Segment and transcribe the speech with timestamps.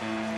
[0.00, 0.37] Thank you.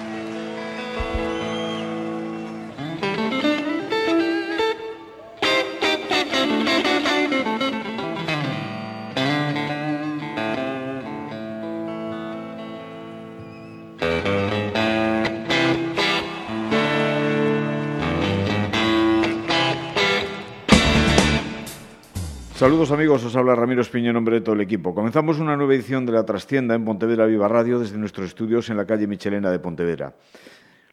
[22.61, 24.95] Saludos amigos, os habla Ramiro Espiño nombre de todo el equipo.
[24.95, 28.77] Comenzamos una nueva edición de La Trastienda en Pontevedra Viva Radio desde nuestros estudios en
[28.77, 30.13] la calle Michelena de Pontevedra.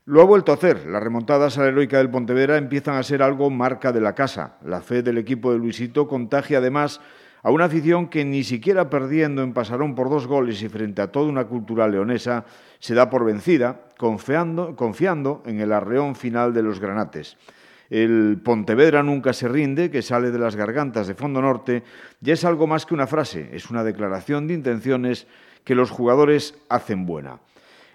[0.06, 0.86] Lo ha vuelto a hacer.
[0.88, 4.56] Las remontadas a la heroica del Pontevedra empiezan a ser algo marca de la casa.
[4.64, 7.02] La fe del equipo de Luisito contagia además
[7.44, 11.12] a una afición que ni siquiera perdiendo en Pasarón por dos goles y frente a
[11.12, 12.45] toda una cultura leonesa
[12.80, 17.36] se da por vencida, confiando, confiando en el arreón final de los granates.
[17.90, 21.84] El Pontevedra nunca se rinde, que sale de las gargantas de Fondo Norte,
[22.22, 25.28] ya es algo más que una frase, es una declaración de intenciones
[25.64, 27.40] que los jugadores hacen buena.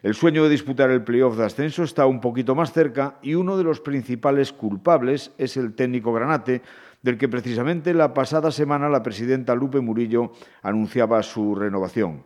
[0.02, 3.56] El sueño de disputar el playoff de ascenso está un poquito más cerca y uno
[3.56, 6.61] de los principales culpables es el técnico Granate,
[7.02, 12.24] del que precisamente la pasada semana la presidenta Lupe Murillo anunciaba su renovación.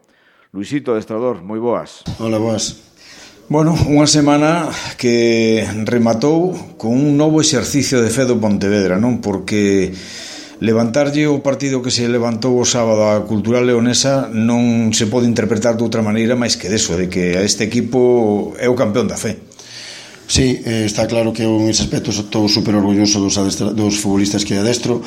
[0.52, 2.00] Luisito Destrador, moi boas.
[2.16, 2.96] Hola, boas.
[3.46, 4.66] Bueno, unha semana
[4.98, 9.22] que rematou con un novo exercicio de fe do Pontevedra, non?
[9.22, 9.94] Porque
[10.58, 15.78] levantarlle o partido que se levantou o sábado a Cultural Leonesa non se pode interpretar
[15.78, 19.38] de outra maneira máis que deso, de que este equipo é o campeón da fe.
[20.26, 24.42] Sí, eh, está claro que en ese aspecto estou super orgulloso dos, adestra, dos futbolistas
[24.42, 24.98] que adestro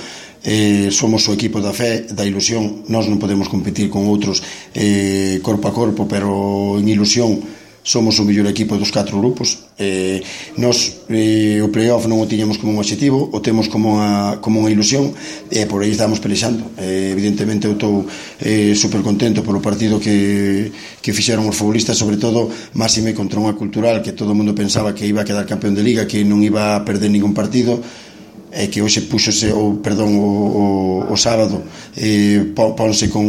[0.48, 4.40] eh, somos o equipo da fe, da ilusión nós non podemos competir con outros
[4.72, 9.72] eh, corpo a corpo, pero en ilusión somos o mellor equipo dos catro grupos.
[9.80, 10.22] Eh,
[10.59, 14.59] nos eh, o playoff non o tiñamos como un objetivo o temos como unha, como
[14.61, 15.16] unha ilusión
[15.49, 16.75] e eh, por aí estamos pelexando.
[16.77, 18.03] Eh, evidentemente eu estou
[18.44, 23.55] eh, super contento polo partido que, que fixeron os futbolistas sobre todo máxime contra unha
[23.55, 26.44] cultural que todo o mundo pensaba que iba a quedar campeón de liga que non
[26.44, 27.80] iba a perder ningún partido
[28.50, 30.66] e que hoxe puxose o, perdón, o, o,
[31.13, 31.62] o sábado
[31.94, 33.25] eh, ponse con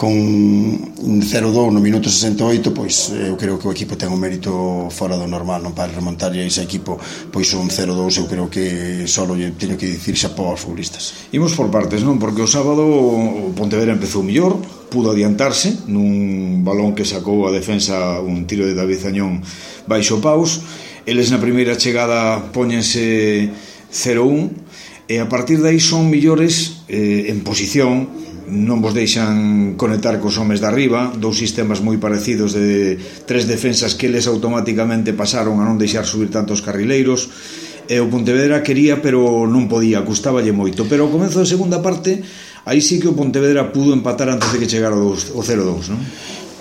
[0.00, 4.88] con 0-2 no minuto 68 pois eh, eu creo que o equipo ten un mérito
[4.88, 6.96] fora do normal non para remontar a ese equipo
[7.28, 11.28] pois un 0-2 eu creo que só lle teño que dicir xa para os futbolistas.
[11.36, 12.16] Imos por partes non?
[12.16, 14.56] Porque o sábado o Pontevedra empezou mellor
[14.88, 19.44] pudo adiantarse nun balón que sacou a defensa un tiro de David Zañón
[19.84, 20.64] baixo paus.
[21.04, 23.52] Eles na primeira chegada poñense
[23.92, 24.69] 0-1
[25.10, 28.06] e a partir de aí son millores eh, en posición.
[28.46, 31.10] Non vos deixan conectar cos homes de arriba.
[31.10, 32.94] Dous sistemas moi parecidos de
[33.26, 37.26] tres defensas que eles automáticamente pasaron a non deixar subir tantos carrileiros.
[37.90, 40.86] E o Pontevedra quería pero non podía, custaballe moito.
[40.86, 42.22] Pero ao comezo da segunda parte
[42.70, 45.98] aí sí que o Pontevedra pudo empatar antes de que chegara o 0-2 non?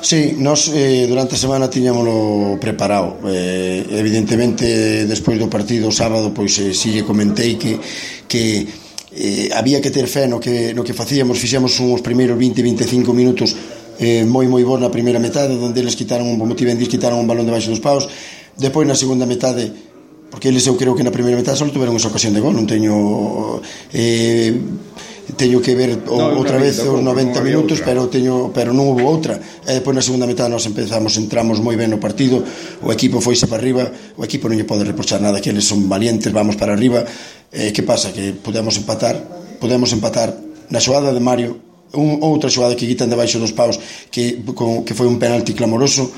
[0.01, 6.31] Sí, nós eh, durante a semana tiñámoslo preparado eh, Evidentemente, despois do partido o sábado
[6.31, 7.75] Pois eh, si lle comentei que,
[8.23, 8.63] que
[9.11, 11.35] eh, había que ter fé no que, no que facíamos.
[11.35, 13.51] Fixemos uns primeiros 20-25 minutos
[13.99, 17.43] eh, moi moi bons na primeira metade Donde eles quitaron un Motivendis quitaron un balón
[17.43, 18.07] debaixo dos paus.
[18.55, 19.67] Depois na segunda metade
[20.31, 22.63] Porque eles eu creo que na primeira metade só tiveron esa ocasión de gol Non
[22.63, 23.59] teño...
[23.91, 24.55] Eh,
[25.35, 29.05] teño que ver o, no, outra vez os 90 minutos, pero teño pero non houve
[29.05, 29.37] outra.
[29.37, 32.41] E depois na segunda metade nós empezamos, entramos moi ben no partido,
[32.81, 35.85] o equipo foise para arriba, o equipo non lle pode reprochar nada, que eles son
[35.85, 37.05] valientes, vamos para arriba.
[37.49, 39.17] Eh, que pasa que podemos empatar,
[39.57, 40.33] podemos empatar
[40.69, 43.81] na xogada de Mario, un, outra xogada que quitan debaixo dos paus
[44.13, 46.11] que, con, que foi un penalti clamoroso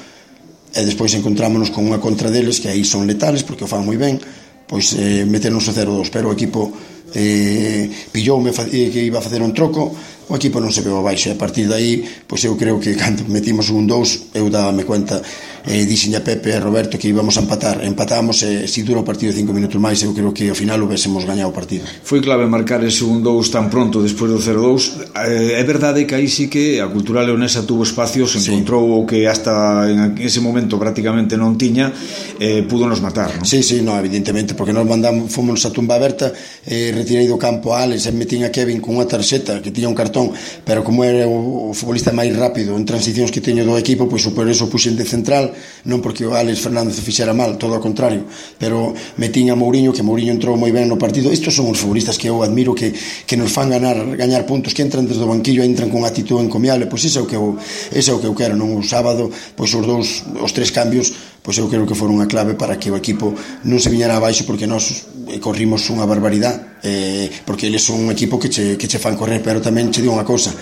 [0.72, 3.96] e despois encontrámonos con unha contra deles que aí son letales porque o fan moi
[3.96, 4.20] ben
[4.68, 6.72] pois eh, meternos o 0-2 pero o equipo
[7.14, 9.96] eh, pilloume que iba a facer un troco
[10.32, 11.28] o equipo non se veu abaixo.
[11.28, 14.88] E a partir de aí pois eu creo que cando metimos un 2 eu dábame
[14.88, 15.20] cuenta
[15.66, 19.06] e dixen a Pepe e Roberto que íbamos a empatar empatamos e si dura o
[19.06, 22.50] partido cinco minutos máis eu creo que ao final hubésemos gañado o partido Foi clave
[22.50, 26.82] marcar ese 1-2 tan pronto despois do 0-2 eh, é verdade que aí sí que
[26.82, 28.94] a cultura leonesa tuvo espacios encontrou sí.
[28.98, 31.94] o que hasta en ese momento prácticamente non tiña
[32.42, 33.46] eh, pudo nos matar non?
[33.46, 36.34] Sí, sí, no, evidentemente porque nos mandamos fomos a tumba aberta
[36.66, 39.86] eh, retirei do campo a Alex e metín a Kevin con unha tarxeta que tiña
[39.86, 40.34] un cartón
[40.66, 44.26] pero como era o, o futbolista máis rápido en transicións que teño do equipo pois
[44.26, 45.51] pues, eso puxen de central
[45.86, 48.28] non porque o Álex Fernández o fixera mal, todo ao contrario,
[48.58, 51.32] pero metín a Mourinho, que Mourinho entrou moi ben no partido.
[51.32, 54.86] Estos son os futbolistas que eu admiro que, que nos fan ganar gañar puntos, que
[54.86, 57.58] entran desde o banquillo, entran con actitud encomiable, pois iso é o que eu,
[57.92, 60.08] ese é o que eu quero, non o sábado, pois os dous,
[60.42, 63.34] os tres cambios, pois eu creo que foron a clave para que o equipo
[63.66, 68.10] non se viñera abaixo porque nós eh, corrimos unha barbaridade eh, porque eles son un
[68.14, 70.54] equipo que che, que che fan correr pero tamén che digo unha cousa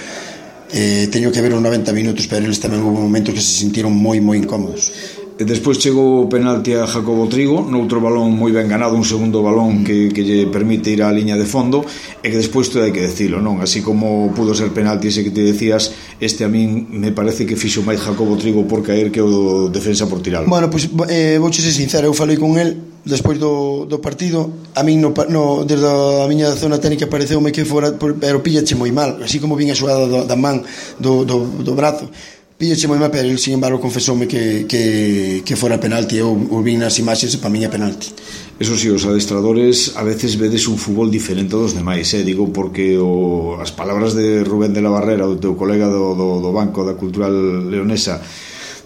[0.71, 3.93] eh, teño que ver os 90 minutos, pero eles tamén houve momentos que se sintieron
[3.93, 4.93] moi, moi incómodos.
[5.39, 9.39] E despois chegou o penalti a Jacobo Trigo, noutro balón moi ben ganado, un segundo
[9.39, 11.79] balón que, que lle permite ir á liña de fondo,
[12.19, 13.63] e que despois todo hai que decilo, non?
[13.63, 17.55] Así como pudo ser penalti ese que te decías, este a min me parece que
[17.55, 20.51] fixo máis Jacobo Trigo por caer que o defensa por tiralo.
[20.51, 24.51] Bueno, pois, pues, eh, vou ser sincero, eu falei con el despois do, do partido
[24.75, 28.91] a min no, no, desde a miña zona técnica pareceume que fora pero pillache moi
[28.91, 30.63] mal así como vin a xogada do, da man
[30.99, 32.11] do, do, do brazo.
[32.59, 36.19] Pillache moi mal pero el sin embargo confesoume que, que, que fora penalti.
[36.19, 38.11] Eu, eu vin nas imaxes e para miña é penalti.
[38.59, 42.27] Eso sí, os adestradores a veces vedes un fútbol diferente dos demais, eh?
[42.27, 46.43] digo porque o, as palabras de Rubén de la Barrera, o teu colega do, do,
[46.43, 47.31] do banco da cultural
[47.71, 48.19] leonesa,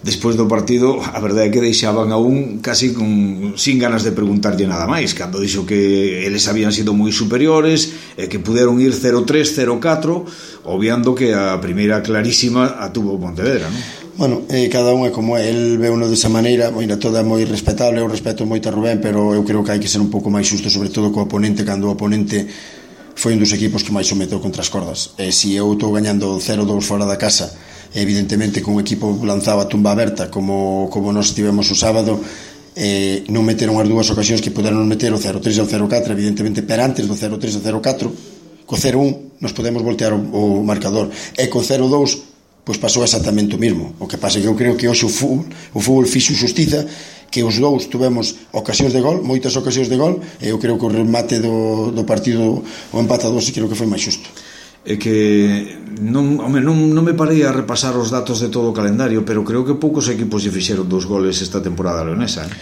[0.04, 4.12] despois do partido a verdade é que deixaban a un casi con, sin ganas de
[4.12, 8.92] preguntarlle nada máis cando dixo que eles habían sido moi superiores e que puderon ir
[8.92, 9.24] 0-3,
[9.80, 14.04] 0-4 obviando que a primeira clarísima a tuvo Pontevedra non?
[14.14, 17.42] Bueno, eh, cada un é como é, el ve uno desa maneira, moira toda moi
[17.42, 20.30] respetable, eu respeto moito a Rubén, pero eu creo que hai que ser un pouco
[20.30, 22.46] máis xusto, sobre todo co oponente, cando o oponente
[23.18, 25.18] foi un dos equipos que máis o meteu contra as cordas.
[25.18, 27.50] Eh, e se eu estou gañando 0-2 fora da casa,
[27.94, 32.18] evidentemente cun equipo lanzaba tumba aberta como, como nos tivemos o sábado
[32.74, 36.66] eh, non meteron as dúas ocasións que poderon meter o 0-3 e o 0-4 evidentemente
[36.66, 41.06] pero antes do 0-3 e o 0-4 co 0-1 nos podemos voltear o, o marcador
[41.38, 43.94] e co 0-2 pois pasou exactamente o mismo.
[44.00, 45.44] O que pasa que eu creo que hoxe o fútbol,
[45.76, 46.88] o fútbol fixo justiza
[47.30, 50.86] que os dous tuvemos ocasións de gol moitas ocasións de gol e eu creo que
[50.86, 54.30] o remate do, do partido o empate a dos, creo que foi máis xusto
[54.84, 58.76] é que non, home, non, non me parei a repasar os datos de todo o
[58.76, 62.44] calendario, pero creo que poucos equipos lle fixeron dos goles esta temporada leonesa.
[62.44, 62.52] Eh?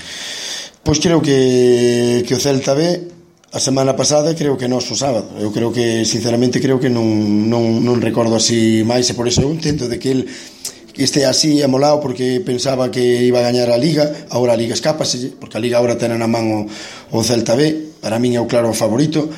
[0.86, 3.10] Pois creo que, que o Celta B
[3.52, 7.04] a semana pasada creo que nos o sábado eu creo que sinceramente creo que non,
[7.52, 10.20] non, non recordo así máis e por iso eu entendo de que el
[10.96, 15.36] este así amolado porque pensaba que iba a gañar a Liga agora a Liga escapase
[15.36, 16.60] porque a Liga agora ten na man o,
[17.12, 19.28] o Celta B para min é o claro favorito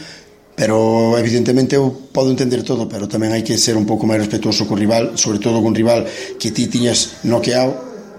[0.54, 4.70] Pero evidentemente eu podo entender todo, pero tamén hai que ser un pouco máis respetuoso
[4.70, 6.06] co rival, sobre todo con rival
[6.38, 7.74] que ti tiñas noqueado,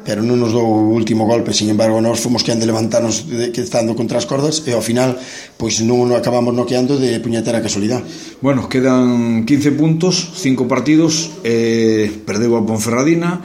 [0.06, 3.26] pero non nos dou o último golpe, sin embargo, nós fomos que han de levantarnos
[3.26, 5.18] de, que estando contra as cordas e ao final
[5.56, 8.06] pois non acabamos noqueando de puñetera casualidade.
[8.44, 13.42] Bueno, quedan 15 puntos, 5 partidos, eh, perdeu a Ponferradina,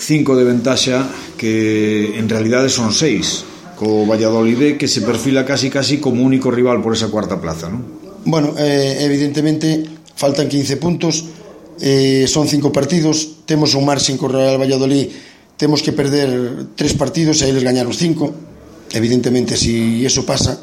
[0.00, 1.04] 5 de ventaxa
[1.36, 6.80] que en realidade son 6 co Valladolid que se perfila casi casi como único rival
[6.80, 8.05] por esa cuarta plaza, non?
[8.26, 9.84] Bueno, eh, evidentemente
[10.16, 11.24] faltan 15 puntos,
[11.80, 15.14] eh, son cinco partidos, temos un marxen co Real Valladolid,
[15.54, 18.34] temos que perder tres partidos e eles gañaron cinco.
[18.90, 20.58] Evidentemente, se si eso pasa,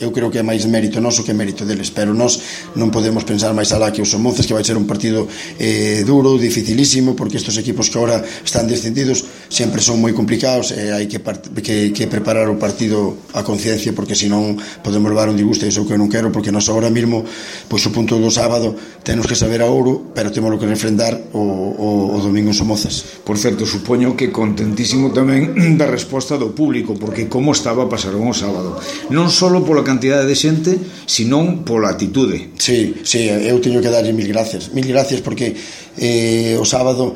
[0.00, 2.42] eu creo que é máis mérito noso que mérito deles, pero nós
[2.74, 6.34] non podemos pensar máis alá que os Somoces, que vai ser un partido eh, duro,
[6.34, 11.06] dificilísimo, porque estes equipos que agora están descendidos sempre son moi complicados, e eh, hai
[11.06, 11.22] que,
[11.62, 15.86] que, que preparar o partido a conciencia, porque senón podemos levar un disgusto, e iso
[15.86, 17.22] que eu non quero, porque nós agora mesmo,
[17.70, 18.74] pois o punto do sábado,
[19.06, 23.22] temos que saber a ouro, pero temos que refrendar o, o, o domingo en Somoces.
[23.22, 28.34] Por certo, supoño que contentísimo tamén da resposta do público, porque como estaba pasaron o
[28.34, 28.74] sábado.
[29.14, 30.72] Non só pola cantidade de xente,
[31.06, 32.56] senón pola atitude.
[32.58, 34.72] Sí, sí, eu teño que darlle mil gracias.
[34.72, 35.54] Mil gracias porque
[36.00, 37.14] eh, o sábado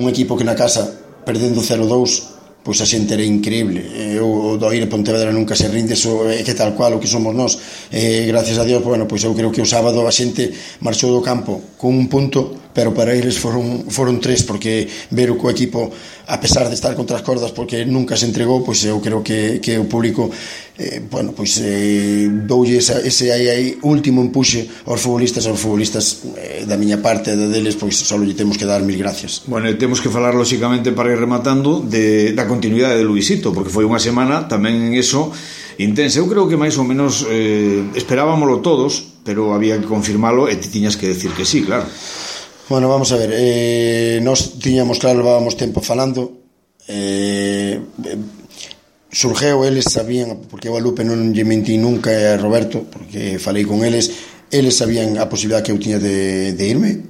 [0.00, 0.88] un equipo que na casa
[1.24, 2.36] perdendo 0-2
[2.66, 6.26] pois a xente era increíble eh, eu, o do Aire Pontevedra nunca se rinde so,
[6.26, 7.54] é que tal cual o que somos nós
[7.94, 10.50] eh, gracias a Dios, bueno, pois eu creo que o sábado a xente
[10.82, 15.38] marchou do campo con un punto pero para eles foron, foron tres porque ver o
[15.38, 15.94] co equipo
[16.26, 19.62] a pesar de estar contra as cordas porque nunca se entregou pois eu creo que,
[19.62, 20.26] que o público
[20.78, 26.20] eh, bueno, pois eh, doulle esa, ese aí, aí último empuxe aos futbolistas aos futbolistas
[26.36, 29.48] eh, da miña parte da deles pois só lle temos que dar mil gracias.
[29.48, 33.88] Bueno, temos que falar lóxicamente para ir rematando de, da continuidade de Luisito porque foi
[33.88, 35.32] unha semana tamén en eso
[35.80, 36.20] intensa.
[36.20, 40.68] Eu creo que máis ou menos eh, esperábamolo todos pero había que confirmalo e ti
[40.68, 41.88] tiñas que decir que sí, claro.
[42.68, 46.46] Bueno, vamos a ver, eh, nos tiñamos claro, levábamos tempo falando
[46.86, 47.80] eh,
[49.16, 53.64] surgeu, eles sabían, porque eu a Lupe non lle mentí nunca a Roberto, porque falei
[53.64, 54.12] con eles,
[54.52, 57.00] eles sabían a posibilidad que eu tiña de, de irme,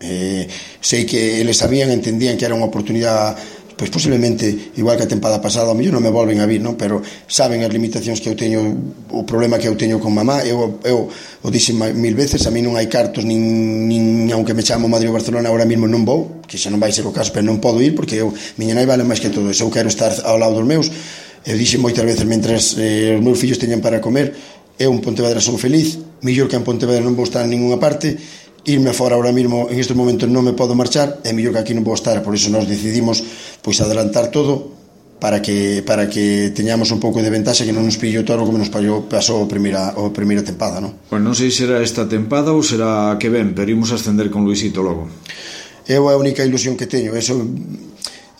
[0.00, 0.48] eh,
[0.80, 3.36] sei que eles sabían, entendían que era unha oportunidade
[3.76, 6.80] pois posiblemente, igual que a tempada pasada, ao mellor non me volven a vir, non?
[6.80, 8.64] pero saben as limitacións que eu teño,
[9.12, 12.64] o problema que eu teño con mamá, eu, eu o dixen mil veces, a mí
[12.64, 16.40] non hai cartos, nin, nin aunque me chamo Madrid ou Barcelona, ahora mesmo non vou,
[16.48, 18.88] que xa non vai ser o caso, pero non podo ir, porque eu, miña nai
[18.88, 20.88] vale máis que todo, eu quero estar ao lado dos meus,
[21.46, 24.34] Eu dixen moitas veces, mentras eh, os meus fillos teñan para comer,
[24.82, 28.18] eu en Pontevedra son feliz, millor que en Pontevedra non vou estar en ninguna parte,
[28.66, 31.72] irme fora ahora mismo en estes momentos non me podo marchar é mellor que aquí
[31.72, 33.22] non vou estar por iso nos decidimos
[33.62, 34.74] pois adelantar todo
[35.22, 38.58] para que para que teñamos un pouco de ventaxe que non nos pillo todo como
[38.58, 40.98] nos pallou, pasou a primeira a primeira tempada, non?
[41.06, 44.42] Pois non sei se será esta tempada ou será que ven, pero imos ascender con
[44.42, 45.06] Luisito logo.
[45.86, 47.38] Eu a única ilusión que teño, eso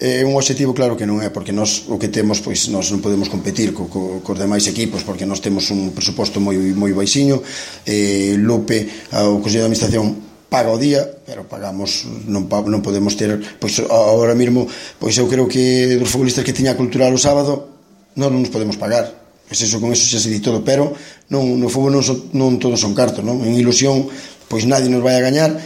[0.00, 3.00] é un objetivo claro que non é porque nós o que temos pois nós non
[3.00, 7.40] podemos competir co, co, cos demais equipos porque nós temos un presuposto moi moi baixiño
[7.88, 8.84] eh, Lupe
[9.16, 14.32] o Consello de Administración paga o día, pero pagamos non, non podemos ter, pois agora
[14.38, 17.74] mesmo, pois eu creo que dos futbolistas que tiña cultural o sábado
[18.14, 19.10] non, non nos podemos pagar.
[19.46, 20.94] Pois eso con eso xa se di todo, pero
[21.30, 23.42] non no fútbol non, son, non todos son cartos, non?
[23.42, 24.06] En ilusión,
[24.46, 25.58] pois nadie nos vai a gañar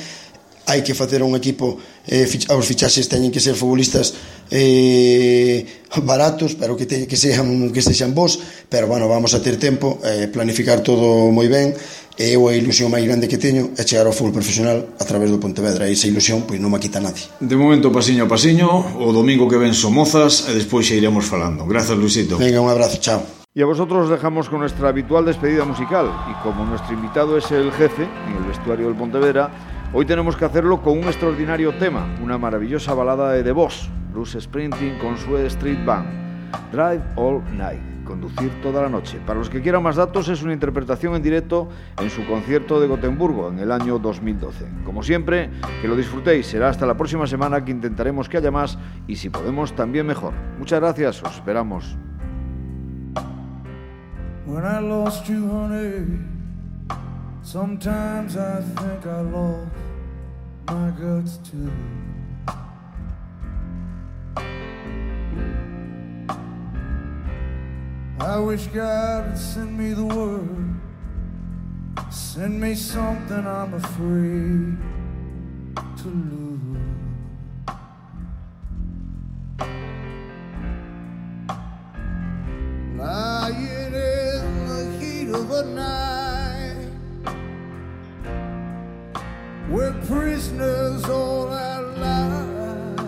[0.71, 4.15] hai que facer un equipo eh, os fichaxes teñen que ser futbolistas
[4.51, 8.39] eh, baratos pero que, te, que, sean, que sexan vos
[8.71, 11.75] pero bueno, vamos a ter tempo eh, planificar todo moi ben.
[12.21, 15.33] E eu a ilusión máis grande que teño é chegar ao fútbol profesional a través
[15.33, 17.25] do Pontevedra e esa ilusión pois non me quita nadie.
[17.41, 18.69] De momento pasiño a pasiño
[19.01, 21.65] o domingo que ven Somozas e despois xa iremos falando.
[21.65, 22.37] Grazas Luisito.
[22.37, 23.25] Venga, un abrazo, chao.
[23.57, 26.13] Y a vosotros os dejamos con nuestra habitual despedida musical.
[26.31, 29.51] Y como nuestro invitado es el jefe en el vestuario del Pontevedra,
[29.93, 34.41] Hoy tenemos que hacerlo con un extraordinario tema, una maravillosa balada de The Boss, Bruce
[34.41, 36.07] Sprinting con su Street Band,
[36.71, 39.21] Drive All Night conducir toda la noche.
[39.25, 41.69] Para los que quieran más datos, es una interpretación en directo
[42.01, 44.67] en su concierto de Gotemburgo en el año 2012.
[44.85, 45.49] Como siempre,
[45.81, 46.47] que lo disfrutéis.
[46.49, 50.35] Será hasta la próxima semana que intentaremos que haya más y si podemos también mejor.
[50.59, 51.97] Muchas gracias, os esperamos.
[58.37, 59.71] I think I lost
[60.69, 61.73] my guts too.
[68.21, 70.77] I wish God would send me the word.
[72.11, 74.77] Send me something I'm afraid
[76.03, 76.61] to lose.
[82.97, 86.20] Lying in the heat of the night,
[89.71, 93.03] we're prisoners all our lives.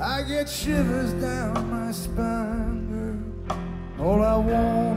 [0.00, 4.06] I get shivers down my spine, girl.
[4.06, 4.89] All I wanna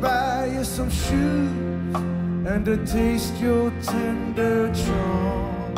[0.00, 1.94] buy you some shoes
[2.46, 5.76] and to taste your tender charm.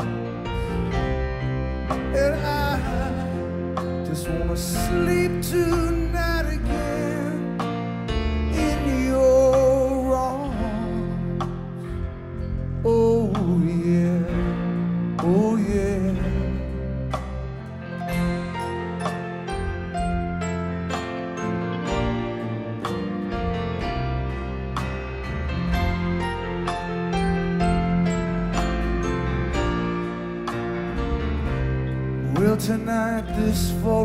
[2.23, 6.04] And I just wanna sleep tonight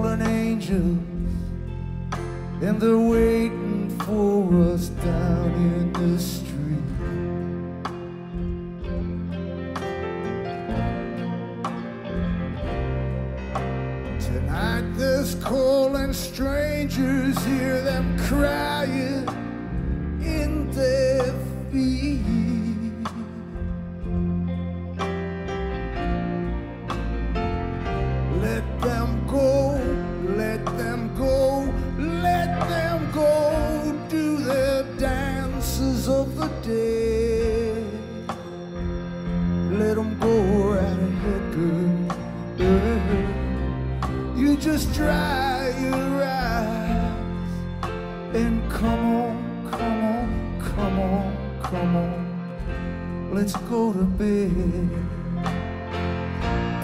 [0.09, 0.97] fallen angel
[2.61, 6.49] and they're waiting for us down in the street.
[14.19, 19.18] Tonight there's calling strangers, hear them crying
[40.19, 40.33] Go
[40.73, 42.09] right ahead, girl.
[44.37, 47.85] You just dry your eyes
[48.33, 50.27] and come on, come on,
[50.59, 53.31] come on, come on.
[53.33, 54.89] Let's go to bed.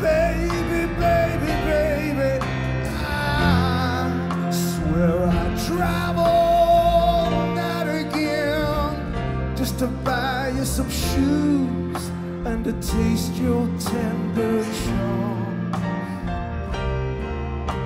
[0.01, 2.39] Baby, baby, baby,
[2.85, 11.84] I swear I all night again just to buy you some shoes and
[12.65, 15.73] to taste your tender charm.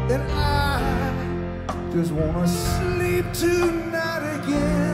[0.10, 4.89] And I just wanna sleep tonight again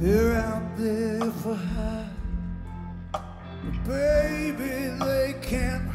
[0.00, 2.10] They're out there for her,
[3.10, 5.87] but baby, they can't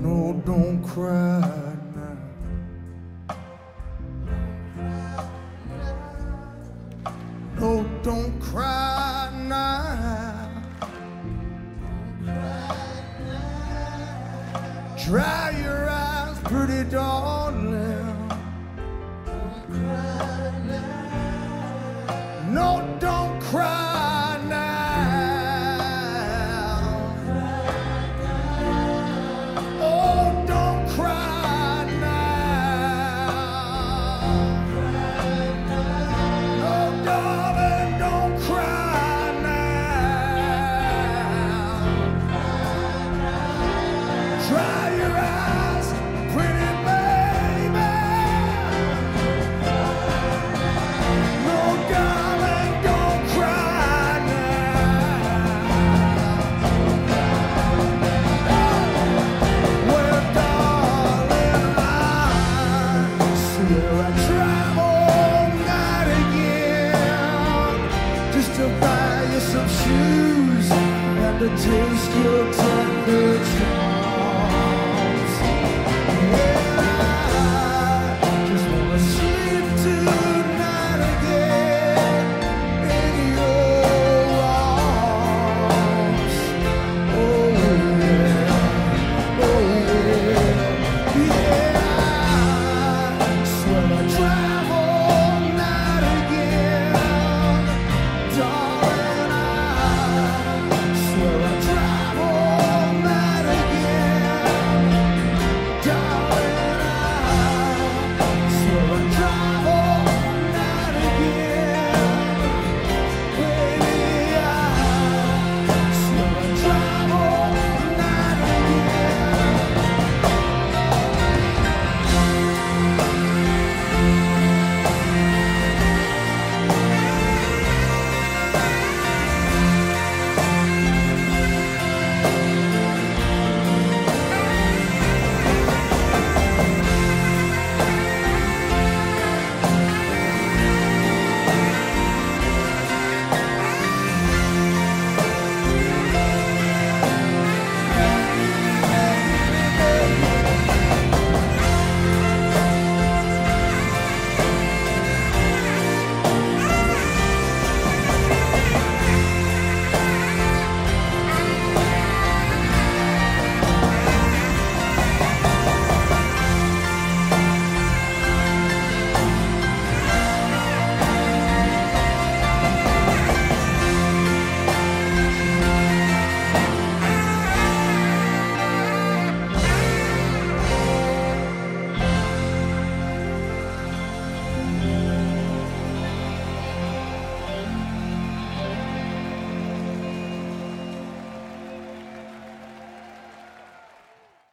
[0.00, 1.77] No, don't cry.